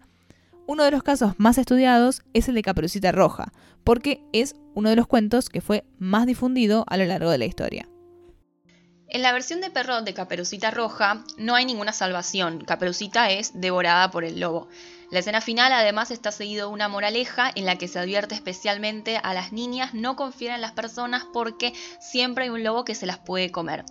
Uno 0.66 0.84
de 0.84 0.90
los 0.92 1.02
casos 1.02 1.34
más 1.38 1.58
estudiados 1.58 2.22
es 2.34 2.48
el 2.48 2.54
de 2.54 2.62
Caperucita 2.62 3.10
Roja, 3.10 3.52
porque 3.84 4.22
es 4.32 4.54
uno 4.74 4.90
de 4.90 4.96
los 4.96 5.06
cuentos 5.06 5.48
que 5.48 5.60
fue 5.60 5.84
más 5.98 6.24
difundido 6.26 6.84
a 6.88 6.96
lo 6.96 7.04
largo 7.04 7.30
de 7.30 7.38
la 7.38 7.46
historia. 7.46 7.88
En 9.08 9.20
la 9.20 9.32
versión 9.32 9.60
de 9.60 9.70
Perrot 9.70 10.04
de 10.04 10.14
Caperucita 10.14 10.70
Roja 10.70 11.24
no 11.36 11.54
hay 11.54 11.66
ninguna 11.66 11.92
salvación, 11.92 12.64
Caperucita 12.64 13.30
es 13.30 13.60
devorada 13.60 14.10
por 14.10 14.24
el 14.24 14.40
lobo. 14.40 14.68
La 15.10 15.18
escena 15.18 15.42
final 15.42 15.72
además 15.72 16.10
está 16.10 16.32
seguido 16.32 16.68
de 16.68 16.72
una 16.72 16.88
moraleja 16.88 17.50
en 17.54 17.66
la 17.66 17.76
que 17.76 17.88
se 17.88 17.98
advierte 17.98 18.34
especialmente 18.34 19.18
a 19.22 19.34
las 19.34 19.52
niñas 19.52 19.92
no 19.92 20.16
confiar 20.16 20.54
en 20.54 20.62
las 20.62 20.72
personas 20.72 21.26
porque 21.34 21.74
siempre 22.00 22.44
hay 22.44 22.50
un 22.50 22.64
lobo 22.64 22.86
que 22.86 22.94
se 22.94 23.04
las 23.04 23.18
puede 23.18 23.50
comer. 23.50 23.84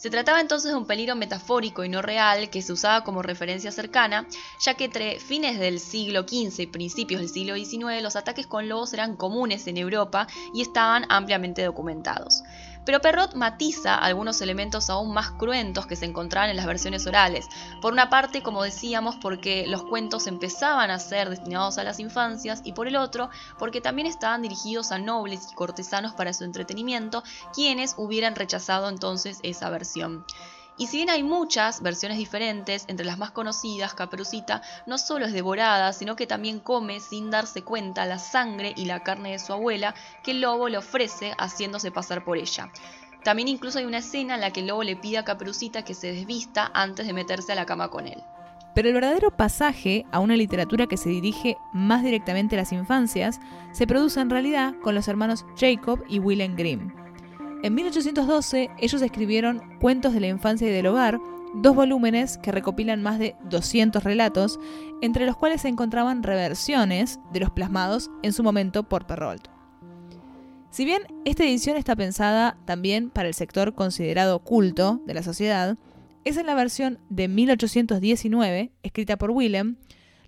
Se 0.00 0.08
trataba 0.08 0.40
entonces 0.40 0.70
de 0.70 0.78
un 0.78 0.86
peligro 0.86 1.14
metafórico 1.14 1.84
y 1.84 1.90
no 1.90 2.00
real 2.00 2.48
que 2.48 2.62
se 2.62 2.72
usaba 2.72 3.04
como 3.04 3.20
referencia 3.20 3.70
cercana, 3.70 4.26
ya 4.58 4.72
que 4.72 4.86
entre 4.86 5.20
fines 5.20 5.58
del 5.58 5.78
siglo 5.78 6.22
XV 6.22 6.62
y 6.62 6.66
principios 6.68 7.20
del 7.20 7.28
siglo 7.28 7.54
XIX 7.54 8.02
los 8.02 8.16
ataques 8.16 8.46
con 8.46 8.66
lobos 8.66 8.94
eran 8.94 9.14
comunes 9.14 9.66
en 9.66 9.76
Europa 9.76 10.26
y 10.54 10.62
estaban 10.62 11.04
ampliamente 11.10 11.62
documentados. 11.62 12.42
Pero 12.84 13.00
Perrot 13.00 13.34
matiza 13.34 13.94
algunos 13.94 14.40
elementos 14.40 14.90
aún 14.90 15.12
más 15.12 15.30
cruentos 15.32 15.86
que 15.86 15.96
se 15.96 16.06
encontraban 16.06 16.50
en 16.50 16.56
las 16.56 16.66
versiones 16.66 17.06
orales. 17.06 17.46
Por 17.80 17.92
una 17.92 18.10
parte, 18.10 18.42
como 18.42 18.62
decíamos, 18.62 19.16
porque 19.16 19.66
los 19.66 19.82
cuentos 19.82 20.26
empezaban 20.26 20.90
a 20.90 20.98
ser 20.98 21.30
destinados 21.30 21.78
a 21.78 21.84
las 21.84 22.00
infancias 22.00 22.62
y 22.64 22.72
por 22.72 22.88
el 22.88 22.96
otro, 22.96 23.30
porque 23.58 23.80
también 23.80 24.06
estaban 24.06 24.42
dirigidos 24.42 24.92
a 24.92 24.98
nobles 24.98 25.48
y 25.50 25.54
cortesanos 25.54 26.12
para 26.12 26.32
su 26.32 26.44
entretenimiento, 26.44 27.22
quienes 27.54 27.94
hubieran 27.96 28.34
rechazado 28.34 28.88
entonces 28.88 29.38
esa 29.42 29.70
versión. 29.70 30.24
Y 30.80 30.86
si 30.86 30.96
bien 30.96 31.10
hay 31.10 31.22
muchas 31.22 31.82
versiones 31.82 32.16
diferentes, 32.16 32.86
entre 32.88 33.04
las 33.04 33.18
más 33.18 33.32
conocidas, 33.32 33.92
Caperucita 33.92 34.62
no 34.86 34.96
solo 34.96 35.26
es 35.26 35.32
devorada, 35.34 35.92
sino 35.92 36.16
que 36.16 36.26
también 36.26 36.58
come 36.58 37.00
sin 37.00 37.30
darse 37.30 37.60
cuenta 37.60 38.06
la 38.06 38.18
sangre 38.18 38.72
y 38.74 38.86
la 38.86 39.00
carne 39.00 39.32
de 39.32 39.38
su 39.38 39.52
abuela 39.52 39.94
que 40.24 40.30
el 40.30 40.40
lobo 40.40 40.70
le 40.70 40.78
ofrece 40.78 41.34
haciéndose 41.36 41.90
pasar 41.90 42.24
por 42.24 42.38
ella. 42.38 42.72
También 43.22 43.48
incluso 43.48 43.78
hay 43.78 43.84
una 43.84 43.98
escena 43.98 44.36
en 44.36 44.40
la 44.40 44.54
que 44.54 44.60
el 44.60 44.68
lobo 44.68 44.82
le 44.82 44.96
pide 44.96 45.18
a 45.18 45.24
Caperucita 45.26 45.84
que 45.84 45.92
se 45.92 46.14
desvista 46.14 46.70
antes 46.72 47.06
de 47.06 47.12
meterse 47.12 47.52
a 47.52 47.56
la 47.56 47.66
cama 47.66 47.90
con 47.90 48.06
él. 48.06 48.24
Pero 48.74 48.88
el 48.88 48.94
verdadero 48.94 49.36
pasaje 49.36 50.06
a 50.12 50.20
una 50.20 50.34
literatura 50.34 50.86
que 50.86 50.96
se 50.96 51.10
dirige 51.10 51.58
más 51.74 52.02
directamente 52.02 52.56
a 52.56 52.60
las 52.60 52.72
infancias 52.72 53.38
se 53.72 53.86
produce 53.86 54.18
en 54.20 54.30
realidad 54.30 54.72
con 54.82 54.94
los 54.94 55.08
hermanos 55.08 55.44
Jacob 55.58 56.02
y 56.08 56.20
Willem 56.20 56.56
Grimm. 56.56 56.99
En 57.62 57.74
1812 57.74 58.70
ellos 58.78 59.02
escribieron 59.02 59.60
Cuentos 59.80 60.14
de 60.14 60.20
la 60.20 60.28
infancia 60.28 60.66
y 60.66 60.70
del 60.70 60.86
hogar, 60.86 61.20
dos 61.54 61.74
volúmenes 61.74 62.38
que 62.38 62.52
recopilan 62.52 63.02
más 63.02 63.18
de 63.18 63.36
200 63.50 64.02
relatos, 64.02 64.58
entre 65.02 65.26
los 65.26 65.36
cuales 65.36 65.60
se 65.62 65.68
encontraban 65.68 66.22
reversiones 66.22 67.20
de 67.32 67.40
los 67.40 67.50
plasmados 67.50 68.10
en 68.22 68.32
su 68.32 68.42
momento 68.42 68.88
por 68.88 69.06
Perrault. 69.06 69.48
Si 70.70 70.86
bien 70.86 71.02
esta 71.26 71.44
edición 71.44 71.76
está 71.76 71.96
pensada 71.96 72.56
también 72.64 73.10
para 73.10 73.28
el 73.28 73.34
sector 73.34 73.74
considerado 73.74 74.38
culto 74.38 75.02
de 75.04 75.14
la 75.14 75.22
sociedad, 75.22 75.76
es 76.24 76.38
en 76.38 76.46
la 76.46 76.54
versión 76.54 76.98
de 77.10 77.28
1819, 77.28 78.72
escrita 78.82 79.18
por 79.18 79.32
Willem, 79.32 79.76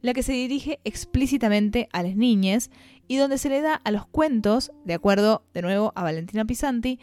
la 0.03 0.13
que 0.13 0.23
se 0.23 0.33
dirige 0.33 0.81
explícitamente 0.85 1.89
a 1.93 2.03
las 2.03 2.17
niñas 2.17 2.71
y 3.09 3.17
donde 3.17 3.39
se 3.39 3.49
le 3.49 3.61
da 3.61 3.75
a 3.75 3.91
los 3.91 4.07
cuentos, 4.07 4.73
de 4.85 4.95
acuerdo 4.95 5.45
de 5.55 5.63
nuevo 5.63 5.93
a 5.95 6.03
Valentina 6.03 6.45
Pisanti, 6.45 6.99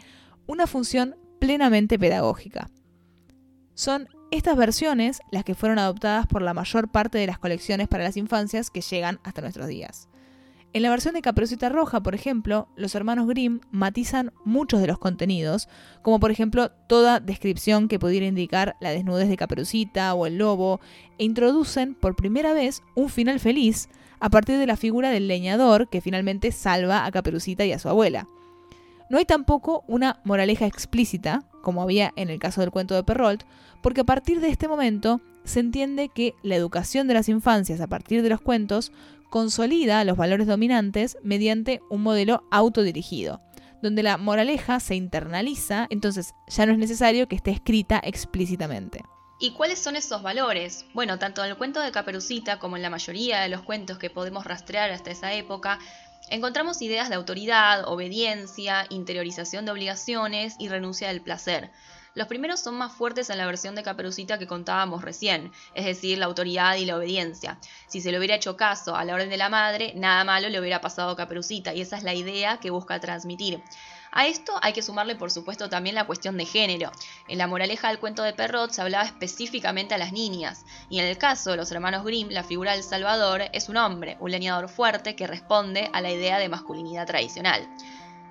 una 0.46 0.66
función 0.66 1.16
plenamente 1.38 1.98
pedagógica. 1.98 2.70
Son 3.74 4.08
estas 4.30 4.56
versiones 4.56 5.20
las 5.30 5.44
que 5.44 5.54
fueron 5.54 5.78
adoptadas 5.78 6.26
por 6.26 6.42
la 6.42 6.54
mayor 6.54 6.90
parte 6.90 7.18
de 7.18 7.26
las 7.26 7.38
colecciones 7.38 7.88
para 7.88 8.04
las 8.04 8.16
infancias 8.16 8.70
que 8.70 8.80
llegan 8.80 9.20
hasta 9.24 9.40
nuestros 9.40 9.66
días. 9.66 10.08
En 10.72 10.82
la 10.82 10.90
versión 10.90 11.14
de 11.14 11.22
Caperucita 11.22 11.68
Roja, 11.68 12.00
por 12.00 12.14
ejemplo, 12.14 12.68
los 12.76 12.94
hermanos 12.94 13.26
Grimm 13.26 13.58
matizan 13.72 14.32
muchos 14.44 14.80
de 14.80 14.86
los 14.86 14.98
contenidos, 14.98 15.68
como 16.02 16.20
por 16.20 16.30
ejemplo 16.30 16.70
toda 16.86 17.18
descripción 17.18 17.88
que 17.88 17.98
pudiera 17.98 18.26
indicar 18.26 18.76
la 18.80 18.90
desnudez 18.90 19.28
de 19.28 19.36
Caperucita 19.36 20.14
o 20.14 20.26
el 20.26 20.38
lobo, 20.38 20.80
e 21.18 21.24
introducen 21.24 21.96
por 21.96 22.14
primera 22.14 22.52
vez 22.52 22.84
un 22.94 23.08
final 23.08 23.40
feliz 23.40 23.88
a 24.20 24.30
partir 24.30 24.58
de 24.58 24.66
la 24.66 24.76
figura 24.76 25.10
del 25.10 25.28
leñador 25.28 25.88
que 25.88 26.00
finalmente 26.00 26.52
salva 26.52 27.04
a 27.04 27.10
Caperucita 27.10 27.64
y 27.64 27.72
a 27.72 27.78
su 27.78 27.88
abuela. 27.88 28.28
No 29.08 29.18
hay 29.18 29.24
tampoco 29.24 29.82
una 29.88 30.20
moraleja 30.24 30.66
explícita, 30.66 31.42
como 31.62 31.82
había 31.82 32.12
en 32.14 32.30
el 32.30 32.38
caso 32.38 32.60
del 32.60 32.70
cuento 32.70 32.94
de 32.94 33.02
Perrault, 33.02 33.42
porque 33.82 34.02
a 34.02 34.04
partir 34.04 34.40
de 34.40 34.48
este 34.48 34.68
momento 34.68 35.20
se 35.44 35.60
entiende 35.60 36.08
que 36.08 36.34
la 36.42 36.54
educación 36.54 37.08
de 37.08 37.14
las 37.14 37.28
infancias 37.28 37.80
a 37.80 37.88
partir 37.88 38.22
de 38.22 38.28
los 38.28 38.40
cuentos 38.40 38.92
consolida 39.30 40.04
los 40.04 40.16
valores 40.16 40.46
dominantes 40.46 41.16
mediante 41.22 41.80
un 41.90 42.02
modelo 42.02 42.44
autodirigido, 42.50 43.40
donde 43.82 44.02
la 44.02 44.16
moraleja 44.16 44.78
se 44.80 44.96
internaliza, 44.96 45.86
entonces 45.90 46.34
ya 46.48 46.66
no 46.66 46.72
es 46.72 46.78
necesario 46.78 47.26
que 47.26 47.36
esté 47.36 47.50
escrita 47.50 48.00
explícitamente. 48.04 49.02
¿Y 49.42 49.52
cuáles 49.52 49.78
son 49.78 49.96
esos 49.96 50.20
valores? 50.20 50.84
Bueno, 50.92 51.18
tanto 51.18 51.42
en 51.42 51.48
el 51.48 51.56
cuento 51.56 51.80
de 51.80 51.90
Caperucita 51.90 52.58
como 52.58 52.76
en 52.76 52.82
la 52.82 52.90
mayoría 52.90 53.40
de 53.40 53.48
los 53.48 53.62
cuentos 53.62 53.96
que 53.96 54.10
podemos 54.10 54.44
rastrear 54.44 54.90
hasta 54.90 55.10
esa 55.10 55.32
época, 55.32 55.78
encontramos 56.28 56.82
ideas 56.82 57.08
de 57.08 57.14
autoridad, 57.14 57.88
obediencia, 57.88 58.84
interiorización 58.90 59.64
de 59.64 59.72
obligaciones 59.72 60.56
y 60.58 60.68
renuncia 60.68 61.08
del 61.08 61.22
placer. 61.22 61.70
Los 62.14 62.26
primeros 62.26 62.60
son 62.60 62.74
más 62.74 62.92
fuertes 62.92 63.30
en 63.30 63.38
la 63.38 63.46
versión 63.46 63.74
de 63.74 63.82
Caperucita 63.82 64.38
que 64.38 64.46
contábamos 64.46 65.00
recién, 65.00 65.52
es 65.74 65.86
decir, 65.86 66.18
la 66.18 66.26
autoridad 66.26 66.76
y 66.76 66.84
la 66.84 66.98
obediencia. 66.98 67.58
Si 67.88 68.02
se 68.02 68.12
le 68.12 68.18
hubiera 68.18 68.34
hecho 68.34 68.58
caso 68.58 68.94
a 68.94 69.06
la 69.06 69.14
orden 69.14 69.30
de 69.30 69.38
la 69.38 69.48
madre, 69.48 69.94
nada 69.96 70.22
malo 70.22 70.50
le 70.50 70.60
hubiera 70.60 70.82
pasado 70.82 71.12
a 71.12 71.16
Caperucita, 71.16 71.72
y 71.72 71.80
esa 71.80 71.96
es 71.96 72.02
la 72.02 72.12
idea 72.12 72.58
que 72.58 72.68
busca 72.68 73.00
transmitir. 73.00 73.62
A 74.12 74.26
esto 74.26 74.52
hay 74.60 74.72
que 74.72 74.82
sumarle 74.82 75.14
por 75.14 75.30
supuesto 75.30 75.68
también 75.68 75.94
la 75.94 76.06
cuestión 76.06 76.36
de 76.36 76.44
género. 76.44 76.90
En 77.28 77.38
la 77.38 77.46
moraleja 77.46 77.88
del 77.88 78.00
cuento 78.00 78.22
de 78.22 78.32
Perrot 78.32 78.72
se 78.72 78.82
hablaba 78.82 79.04
específicamente 79.04 79.94
a 79.94 79.98
las 79.98 80.12
niñas, 80.12 80.64
y 80.88 80.98
en 80.98 81.06
el 81.06 81.16
caso 81.16 81.50
de 81.50 81.56
los 81.56 81.70
hermanos 81.70 82.04
Grimm 82.04 82.28
la 82.30 82.42
figura 82.42 82.72
del 82.72 82.82
Salvador 82.82 83.42
es 83.52 83.68
un 83.68 83.76
hombre, 83.76 84.16
un 84.18 84.32
leñador 84.32 84.68
fuerte 84.68 85.14
que 85.14 85.28
responde 85.28 85.90
a 85.92 86.00
la 86.00 86.10
idea 86.10 86.38
de 86.38 86.48
masculinidad 86.48 87.06
tradicional. 87.06 87.68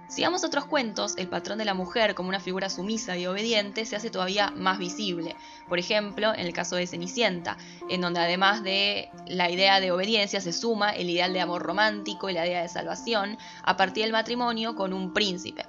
Sigamos 0.09 0.43
otros 0.43 0.65
cuentos, 0.65 1.13
el 1.17 1.27
patrón 1.27 1.59
de 1.59 1.65
la 1.65 1.75
mujer 1.75 2.15
como 2.15 2.29
una 2.29 2.39
figura 2.39 2.71
sumisa 2.71 3.15
y 3.15 3.27
obediente 3.27 3.85
se 3.85 3.95
hace 3.95 4.09
todavía 4.09 4.49
más 4.49 4.79
visible. 4.79 5.35
Por 5.67 5.77
ejemplo, 5.77 6.33
en 6.33 6.47
el 6.47 6.51
caso 6.51 6.75
de 6.75 6.87
Cenicienta, 6.87 7.57
en 7.89 8.01
donde 8.01 8.19
además 8.19 8.63
de 8.63 9.09
la 9.27 9.51
idea 9.51 9.79
de 9.79 9.91
obediencia 9.91 10.41
se 10.41 10.51
suma 10.51 10.89
el 10.89 11.11
ideal 11.11 11.31
de 11.31 11.41
amor 11.41 11.61
romántico 11.61 12.27
y 12.27 12.33
la 12.33 12.47
idea 12.47 12.63
de 12.63 12.69
salvación 12.69 13.37
a 13.61 13.77
partir 13.77 14.03
del 14.03 14.11
matrimonio 14.11 14.75
con 14.75 14.93
un 14.93 15.13
príncipe. 15.13 15.67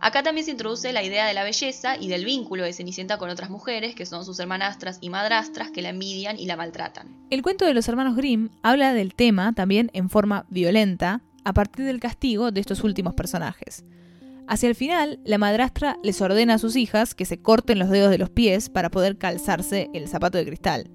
Acá 0.00 0.24
también 0.24 0.44
se 0.44 0.50
introduce 0.50 0.92
la 0.92 1.04
idea 1.04 1.26
de 1.26 1.34
la 1.34 1.44
belleza 1.44 1.96
y 1.96 2.08
del 2.08 2.24
vínculo 2.24 2.64
de 2.64 2.72
Cenicienta 2.72 3.18
con 3.18 3.30
otras 3.30 3.50
mujeres, 3.50 3.94
que 3.94 4.04
son 4.04 4.24
sus 4.24 4.40
hermanastras 4.40 4.98
y 5.00 5.10
madrastras, 5.10 5.70
que 5.70 5.80
la 5.80 5.90
envidian 5.90 6.38
y 6.38 6.46
la 6.46 6.56
maltratan. 6.56 7.16
El 7.30 7.42
cuento 7.42 7.64
de 7.64 7.72
los 7.72 7.88
hermanos 7.88 8.16
Grimm 8.16 8.50
habla 8.62 8.92
del 8.94 9.14
tema 9.14 9.52
también 9.52 9.90
en 9.94 10.10
forma 10.10 10.44
violenta, 10.48 11.22
a 11.46 11.52
partir 11.52 11.84
del 11.86 12.00
castigo 12.00 12.50
de 12.50 12.60
estos 12.60 12.82
últimos 12.82 13.14
personajes. 13.14 13.84
Hacia 14.48 14.68
el 14.68 14.74
final, 14.74 15.20
la 15.24 15.38
madrastra 15.38 15.96
les 16.02 16.20
ordena 16.20 16.54
a 16.54 16.58
sus 16.58 16.74
hijas 16.74 17.14
que 17.14 17.24
se 17.24 17.38
corten 17.38 17.78
los 17.78 17.88
dedos 17.88 18.10
de 18.10 18.18
los 18.18 18.30
pies 18.30 18.68
para 18.68 18.90
poder 18.90 19.16
calzarse 19.16 19.88
el 19.94 20.08
zapato 20.08 20.38
de 20.38 20.46
cristal. 20.46 20.90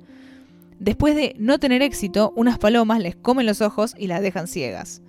Después 0.77 1.15
de 1.15 1.35
no 1.39 1.57
tener 1.57 1.81
éxito, 1.81 2.33
unas 2.35 2.59
palomas 2.59 2.99
les 2.99 3.15
comen 3.15 3.45
los 3.45 3.61
ojos 3.61 3.95
y 3.97 4.07
las 4.07 4.21
dejan 4.21 4.47
ciegas. 4.47 5.01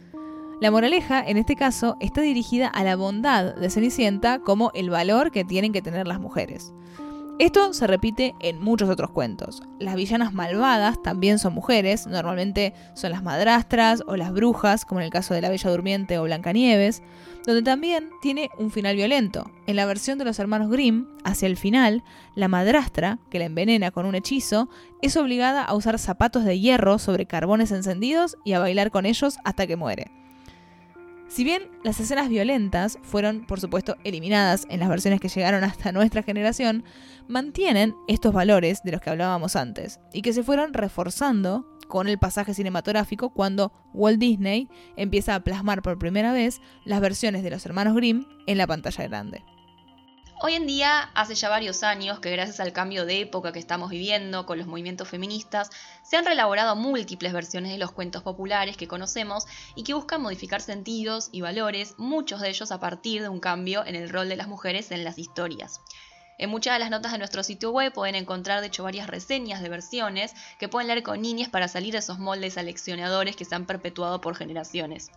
La 0.61 0.71
moraleja, 0.71 1.21
en 1.27 1.39
este 1.39 1.57
caso, 1.57 1.97
está 1.99 2.21
dirigida 2.21 2.69
a 2.69 2.85
la 2.85 2.95
bondad 2.95 3.57
de 3.57 3.69
Cenicienta 3.69 4.39
como 4.39 4.71
el 4.75 4.91
valor 4.91 5.33
que 5.33 5.45
tienen 5.45 5.73
que 5.73 5.83
tener 5.83 6.07
las 6.07 6.21
mujeres. 6.21 6.73
Esto 7.43 7.73
se 7.73 7.89
repite 7.89 8.37
en 8.39 8.61
muchos 8.61 8.89
otros 8.89 9.11
cuentos. 9.11 9.65
Las 9.81 9.97
villanas 9.97 10.33
malvadas 10.33 11.03
también 11.03 11.41
son 11.41 11.55
mujeres, 11.55 12.07
normalmente 12.07 12.73
son 12.95 13.11
las 13.11 13.25
madrastras 13.25 14.05
o 14.07 14.15
las 14.15 14.33
brujas, 14.33 14.85
como 14.85 15.01
en 15.01 15.07
el 15.07 15.11
caso 15.11 15.35
de 15.35 15.41
la 15.41 15.49
Bella 15.49 15.69
Durmiente 15.69 16.21
o 16.21 16.23
Blancanieves, 16.23 17.03
donde 17.45 17.63
también 17.63 18.11
tiene 18.21 18.49
un 18.59 18.71
final 18.71 18.95
violento. 18.95 19.51
En 19.67 19.75
la 19.75 19.87
versión 19.87 20.19
de 20.19 20.25
los 20.25 20.39
hermanos 20.39 20.71
Grimm, 20.71 21.09
hacia 21.25 21.47
el 21.47 21.57
final, 21.57 22.05
la 22.37 22.47
madrastra, 22.47 23.19
que 23.29 23.41
la 23.41 23.47
envenena 23.47 23.91
con 23.91 24.07
un 24.07 24.15
hechizo, 24.15 24.69
es 25.01 25.17
obligada 25.17 25.65
a 25.65 25.75
usar 25.75 25.99
zapatos 25.99 26.45
de 26.45 26.61
hierro 26.61 27.01
sobre 27.01 27.27
carbones 27.27 27.73
encendidos 27.73 28.37
y 28.45 28.53
a 28.53 28.61
bailar 28.61 28.93
con 28.93 29.05
ellos 29.05 29.39
hasta 29.43 29.67
que 29.67 29.75
muere. 29.75 30.22
Si 31.33 31.45
bien 31.45 31.71
las 31.83 31.99
escenas 31.99 32.29
violentas 32.29 32.99
fueron, 33.03 33.47
por 33.47 33.59
supuesto, 33.59 33.97
eliminadas 34.05 34.67
en 34.69 34.81
las 34.81 34.91
versiones 34.91 35.19
que 35.19 35.31
llegaron 35.31 35.65
hasta 35.65 35.91
nuestra 35.91 36.23
generación, 36.23 36.85
mantienen 37.27 37.95
estos 38.07 38.35
valores 38.35 38.83
de 38.83 38.93
los 38.93 39.01
que 39.01 39.09
hablábamos 39.09 39.57
antes 39.57 39.99
y 40.13 40.21
que 40.21 40.35
se 40.35 40.43
fueron 40.43 40.75
reforzando 40.75 41.67
con 41.89 42.07
el 42.07 42.19
pasaje 42.19 42.53
cinematográfico 42.53 43.31
cuando 43.31 43.73
Walt 43.95 44.19
Disney 44.19 44.69
empieza 44.97 45.35
a 45.35 45.43
plasmar 45.43 45.81
por 45.81 45.99
primera 45.99 46.35
vez 46.35 46.61
las 46.85 47.01
versiones 47.01 47.43
de 47.43 47.51
los 47.51 47.65
hermanos 47.65 47.95
Grimm 47.95 48.27
en 48.47 48.59
la 48.59 48.67
pantalla 48.67 49.09
grande. 49.09 49.43
Hoy 50.45 50.55
en 50.55 50.67
día, 50.67 51.03
hace 51.15 51.37
ya 51.37 51.49
varios 51.49 51.85
años 51.85 52.19
que 52.19 52.33
gracias 52.33 52.59
al 52.59 52.73
cambio 52.73 53.07
de 53.07 53.21
época 53.21 53.53
que 53.53 53.61
estamos 53.61 53.91
viviendo 53.91 54.45
con 54.45 54.59
los 54.59 54.67
movimientos 54.67 55.07
feministas, 55.09 55.71
se 56.03 56.17
han 56.17 56.25
reelaborado 56.25 56.75
múltiples 56.75 57.33
versiones 57.33 57.71
de 57.71 57.79
los 57.79 57.93
cuentos 57.93 58.25
populares 58.25 58.77
que 58.77 58.89
conocemos 58.89 59.47
y 59.77 59.85
que 59.85 59.95
buscan 59.95 60.21
modificar 60.21 60.61
sentidos 60.61 61.29
y 61.31 61.43
valores, 61.43 61.95
muchos 61.97 62.41
de 62.41 62.49
ellos 62.49 62.73
a 62.73 62.81
partir 62.81 63.23
de 63.23 63.29
un 63.29 63.39
cambio 63.39 63.87
en 63.87 63.95
el 63.95 64.11
rol 64.11 64.29
de 64.29 64.35
las 64.35 64.49
mujeres 64.49 64.91
en 64.91 65.05
las 65.05 65.17
historias. 65.17 65.81
En 66.39 66.51
muchas 66.51 66.75
de 66.75 66.81
las 66.81 66.91
notas 66.91 67.13
de 67.13 67.19
nuestro 67.19 67.45
sitio 67.45 67.71
web 67.71 67.93
pueden 67.93 68.17
encontrar 68.17 68.63
de 68.63 68.67
hecho 68.67 68.83
varias 68.83 69.07
reseñas 69.07 69.63
de 69.63 69.69
versiones 69.69 70.35
que 70.59 70.69
pueden 70.69 70.89
leer 70.89 71.05
con 71.05 71.23
niñas 71.23 71.51
para 71.51 71.69
salir 71.69 71.93
de 71.93 72.01
esos 72.01 72.19
moldes 72.19 72.59
aleccionadores 72.59 73.37
que 73.37 73.45
se 73.45 73.55
han 73.55 73.65
perpetuado 73.65 74.21
por 74.21 74.35
generaciones. 74.35 75.13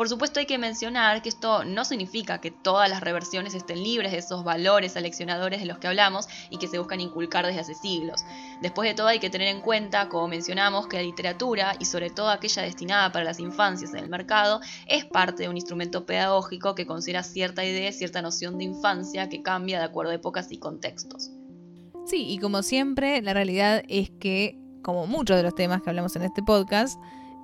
Por 0.00 0.08
supuesto 0.08 0.40
hay 0.40 0.46
que 0.46 0.56
mencionar 0.56 1.20
que 1.20 1.28
esto 1.28 1.62
no 1.62 1.84
significa 1.84 2.40
que 2.40 2.50
todas 2.50 2.88
las 2.88 3.02
reversiones 3.02 3.54
estén 3.54 3.82
libres 3.82 4.12
de 4.12 4.16
esos 4.16 4.44
valores 4.44 4.96
aleccionadores 4.96 5.60
de 5.60 5.66
los 5.66 5.76
que 5.76 5.88
hablamos 5.88 6.26
y 6.48 6.56
que 6.56 6.68
se 6.68 6.78
buscan 6.78 7.02
inculcar 7.02 7.44
desde 7.44 7.60
hace 7.60 7.74
siglos. 7.74 8.24
Después 8.62 8.88
de 8.88 8.94
todo 8.94 9.08
hay 9.08 9.18
que 9.18 9.28
tener 9.28 9.48
en 9.48 9.60
cuenta, 9.60 10.08
como 10.08 10.26
mencionamos, 10.26 10.86
que 10.86 10.96
la 10.96 11.02
literatura, 11.02 11.76
y 11.78 11.84
sobre 11.84 12.08
todo 12.08 12.30
aquella 12.30 12.62
destinada 12.62 13.12
para 13.12 13.26
las 13.26 13.40
infancias 13.40 13.92
en 13.92 13.98
el 13.98 14.08
mercado, 14.08 14.62
es 14.86 15.04
parte 15.04 15.42
de 15.42 15.50
un 15.50 15.58
instrumento 15.58 16.06
pedagógico 16.06 16.74
que 16.74 16.86
considera 16.86 17.22
cierta 17.22 17.62
idea, 17.62 17.92
cierta 17.92 18.22
noción 18.22 18.56
de 18.56 18.64
infancia 18.64 19.28
que 19.28 19.42
cambia 19.42 19.80
de 19.80 19.84
acuerdo 19.84 20.12
a 20.12 20.14
épocas 20.14 20.50
y 20.50 20.56
contextos. 20.56 21.30
Sí, 22.06 22.24
y 22.26 22.38
como 22.38 22.62
siempre, 22.62 23.20
la 23.20 23.34
realidad 23.34 23.82
es 23.86 24.08
que, 24.18 24.56
como 24.80 25.06
muchos 25.06 25.36
de 25.36 25.42
los 25.42 25.54
temas 25.54 25.82
que 25.82 25.90
hablamos 25.90 26.16
en 26.16 26.22
este 26.22 26.42
podcast, 26.42 26.98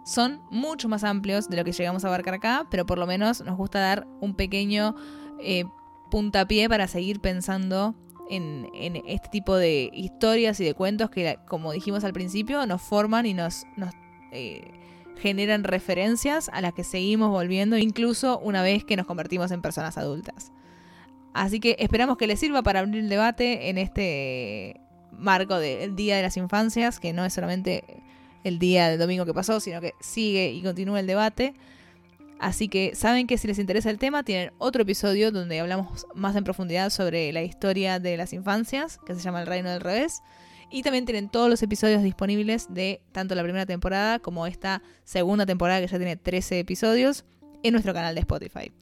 son 0.07 0.41
mucho 0.51 0.89
más 0.89 1.03
amplios 1.03 1.49
de 1.49 1.57
lo 1.57 1.65
que 1.65 1.73
llegamos 1.73 2.05
a 2.05 2.09
abarcar 2.09 2.35
acá, 2.35 2.67
pero 2.71 2.87
por 2.87 2.97
lo 2.97 3.09
menos 3.09 3.43
nos 3.43 3.57
gusta 3.57 3.81
dar 3.81 4.07
un 4.21 4.37
pequeño 4.37 4.95
eh, 5.43 5.65
puntapié 6.13 6.69
para 6.69 6.87
seguir 6.87 7.21
pensando 7.21 7.97
en, 8.31 8.69
este 9.07 9.29
tipo 9.31 9.57
de 9.57 9.91
historias 9.93 10.61
y 10.61 10.65
de 10.65 10.75
cuentos 10.75 11.11
que, 11.11 11.39
como 11.49 11.73
dijimos 11.73 12.05
al 12.05 12.13
principio, 12.13 12.65
nos 12.67 12.83
forman 12.83 13.27
y 13.27 13.35
nos, 13.35 13.67
eh, 14.31 14.71
generan 15.19 15.65
referencias 15.65 16.51
a 16.53 16.61
las 16.61 16.73
que 16.73 16.85
seguimos 16.85 17.31
volviendo, 17.31 17.77
incluso 17.77 18.39
una 18.39 18.63
vez 18.63 18.85
que 18.85 18.97
nos 18.97 19.07
convertimos 19.07 19.51
en 19.51 19.61
personas 19.61 19.99
adultas. 19.99 20.53
Así 21.35 21.59
que 21.59 21.75
esperamos 21.81 22.17
que 22.17 22.29
les 22.29 22.39
sirva 22.39 22.63
para 22.63 22.79
abrir 22.79 23.03
el 23.03 23.09
debate 23.09 23.71
en 23.71 23.77
este 23.77 24.81
marco 25.11 25.59
del 25.59 25.97
Día 25.97 26.15
de 26.17 26.23
las 26.23 26.37
Infancias, 26.37 27.01
que 27.01 27.13
no 27.13 27.25
es 27.25 27.33
solamente 27.33 28.05
el 28.47 28.59
día 28.59 28.89
del 28.89 28.99
domingo 28.99 29.27
que 29.27 29.35
pasó, 29.35 29.61
sino 29.61 29.81
que 29.81 29.95
sigue 30.01 30.51
y 30.51 30.63
continúa 30.63 31.01
el 31.01 31.07
debate. 31.07 31.55
Así 32.39 32.69
que 32.69 32.95
saben 32.95 33.27
que 33.27 33.39
si 33.39 33.49
les 33.49 33.59
interesa 33.59 33.91
el 33.91 33.99
tema, 33.99 34.23
tienen 34.23 34.53
otro 34.59 34.83
episodio 34.83 35.33
donde 35.33 35.59
hablamos 35.59 36.07
más 36.15 36.37
en 36.37 36.45
profundidad 36.45 36.91
sobre 36.91 37.33
la 37.33 37.43
historia 37.43 37.99
de 37.99 38.17
las 38.17 38.33
infancias, 38.33 38.99
que 39.07 39.15
se 39.15 39.21
llama 39.21 39.41
El 39.41 39.47
Reino 39.47 39.71
del 39.71 39.81
Revés. 39.81 40.23
Y 40.71 40.83
también 40.83 41.07
tienen 41.07 41.29
todos 41.29 41.49
los 41.49 41.63
episodios 41.63 42.03
disponibles 42.03 42.67
de 42.69 43.01
tanto 43.13 43.35
la 43.35 43.43
primera 43.43 43.67
temporada 43.67 44.19
como 44.19 44.47
esta 44.47 44.83
segunda 45.05 45.47
temporada 45.47 45.81
que 45.81 45.87
ya 45.87 45.97
tiene 45.97 46.17
13 46.17 46.59
episodios 46.59 47.25
en 47.63 47.73
nuestro 47.73 47.95
canal 47.95 48.15
de 48.15 48.21
Spotify. 48.21 48.73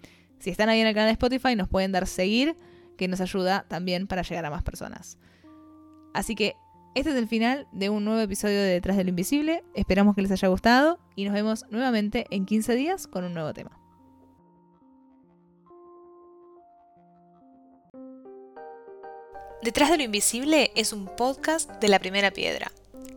Si 0.40 0.50
están 0.50 0.68
ahí 0.68 0.80
en 0.80 0.86
el 0.86 0.94
canal 0.94 1.08
de 1.08 1.12
Spotify 1.12 1.54
nos 1.56 1.68
pueden 1.68 1.92
dar 1.92 2.06
seguir, 2.06 2.56
que 2.96 3.08
nos 3.08 3.20
ayuda 3.20 3.64
también 3.68 4.06
para 4.06 4.22
llegar 4.22 4.44
a 4.44 4.50
más 4.50 4.62
personas. 4.62 5.18
Así 6.12 6.34
que 6.34 6.54
este 6.94 7.10
es 7.10 7.16
el 7.16 7.28
final 7.28 7.66
de 7.72 7.90
un 7.90 8.04
nuevo 8.04 8.20
episodio 8.20 8.60
de 8.60 8.68
Detrás 8.68 8.96
de 8.96 9.04
lo 9.04 9.10
Invisible. 9.10 9.64
Esperamos 9.74 10.14
que 10.14 10.22
les 10.22 10.30
haya 10.30 10.48
gustado 10.48 10.98
y 11.16 11.24
nos 11.24 11.34
vemos 11.34 11.64
nuevamente 11.70 12.26
en 12.30 12.46
15 12.46 12.74
días 12.76 13.06
con 13.06 13.24
un 13.24 13.34
nuevo 13.34 13.52
tema. 13.52 13.78
Detrás 19.62 19.90
de 19.90 19.96
lo 19.96 20.02
Invisible 20.04 20.70
es 20.76 20.92
un 20.92 21.06
podcast 21.06 21.70
de 21.80 21.88
la 21.88 21.98
primera 21.98 22.30
piedra. 22.30 22.70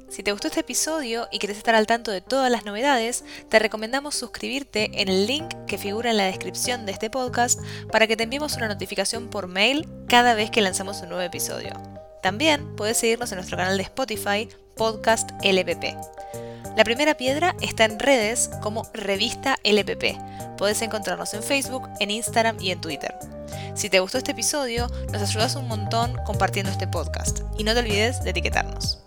Si 0.09 0.23
te 0.23 0.31
gustó 0.31 0.47
este 0.47 0.61
episodio 0.61 1.27
y 1.31 1.39
querés 1.39 1.57
estar 1.57 1.75
al 1.75 1.85
tanto 1.85 2.11
de 2.11 2.21
todas 2.21 2.49
las 2.49 2.63
novedades, 2.63 3.25
te 3.49 3.59
recomendamos 3.59 4.15
suscribirte 4.15 5.01
en 5.01 5.09
el 5.09 5.27
link 5.27 5.53
que 5.67 5.77
figura 5.77 6.09
en 6.09 6.17
la 6.17 6.23
descripción 6.23 6.85
de 6.85 6.93
este 6.93 7.09
podcast 7.09 7.59
para 7.91 8.07
que 8.07 8.15
te 8.15 8.23
enviemos 8.23 8.55
una 8.55 8.69
notificación 8.69 9.29
por 9.29 9.47
mail 9.47 9.87
cada 10.07 10.33
vez 10.33 10.49
que 10.49 10.61
lanzamos 10.61 11.01
un 11.01 11.09
nuevo 11.09 11.23
episodio. 11.23 11.96
También 12.27 12.75
puedes 12.75 12.97
seguirnos 12.97 13.31
en 13.31 13.37
nuestro 13.37 13.55
canal 13.55 13.77
de 13.77 13.83
Spotify, 13.83 14.49
Podcast 14.75 15.31
LPP. 15.43 15.95
La 16.75 16.83
primera 16.83 17.15
piedra 17.15 17.55
está 17.61 17.85
en 17.85 17.97
redes 17.97 18.49
como 18.61 18.85
Revista 18.93 19.55
LPP. 19.63 20.17
Puedes 20.57 20.81
encontrarnos 20.81 21.33
en 21.33 21.41
Facebook, 21.41 21.87
en 22.01 22.11
Instagram 22.11 22.57
y 22.59 22.71
en 22.71 22.81
Twitter. 22.81 23.15
Si 23.75 23.89
te 23.89 24.01
gustó 24.01 24.17
este 24.17 24.31
episodio, 24.31 24.87
nos 25.13 25.21
ayudas 25.21 25.55
un 25.55 25.69
montón 25.69 26.17
compartiendo 26.25 26.69
este 26.69 26.85
podcast 26.85 27.43
y 27.57 27.63
no 27.63 27.73
te 27.73 27.79
olvides 27.79 28.21
de 28.21 28.31
etiquetarnos. 28.31 29.06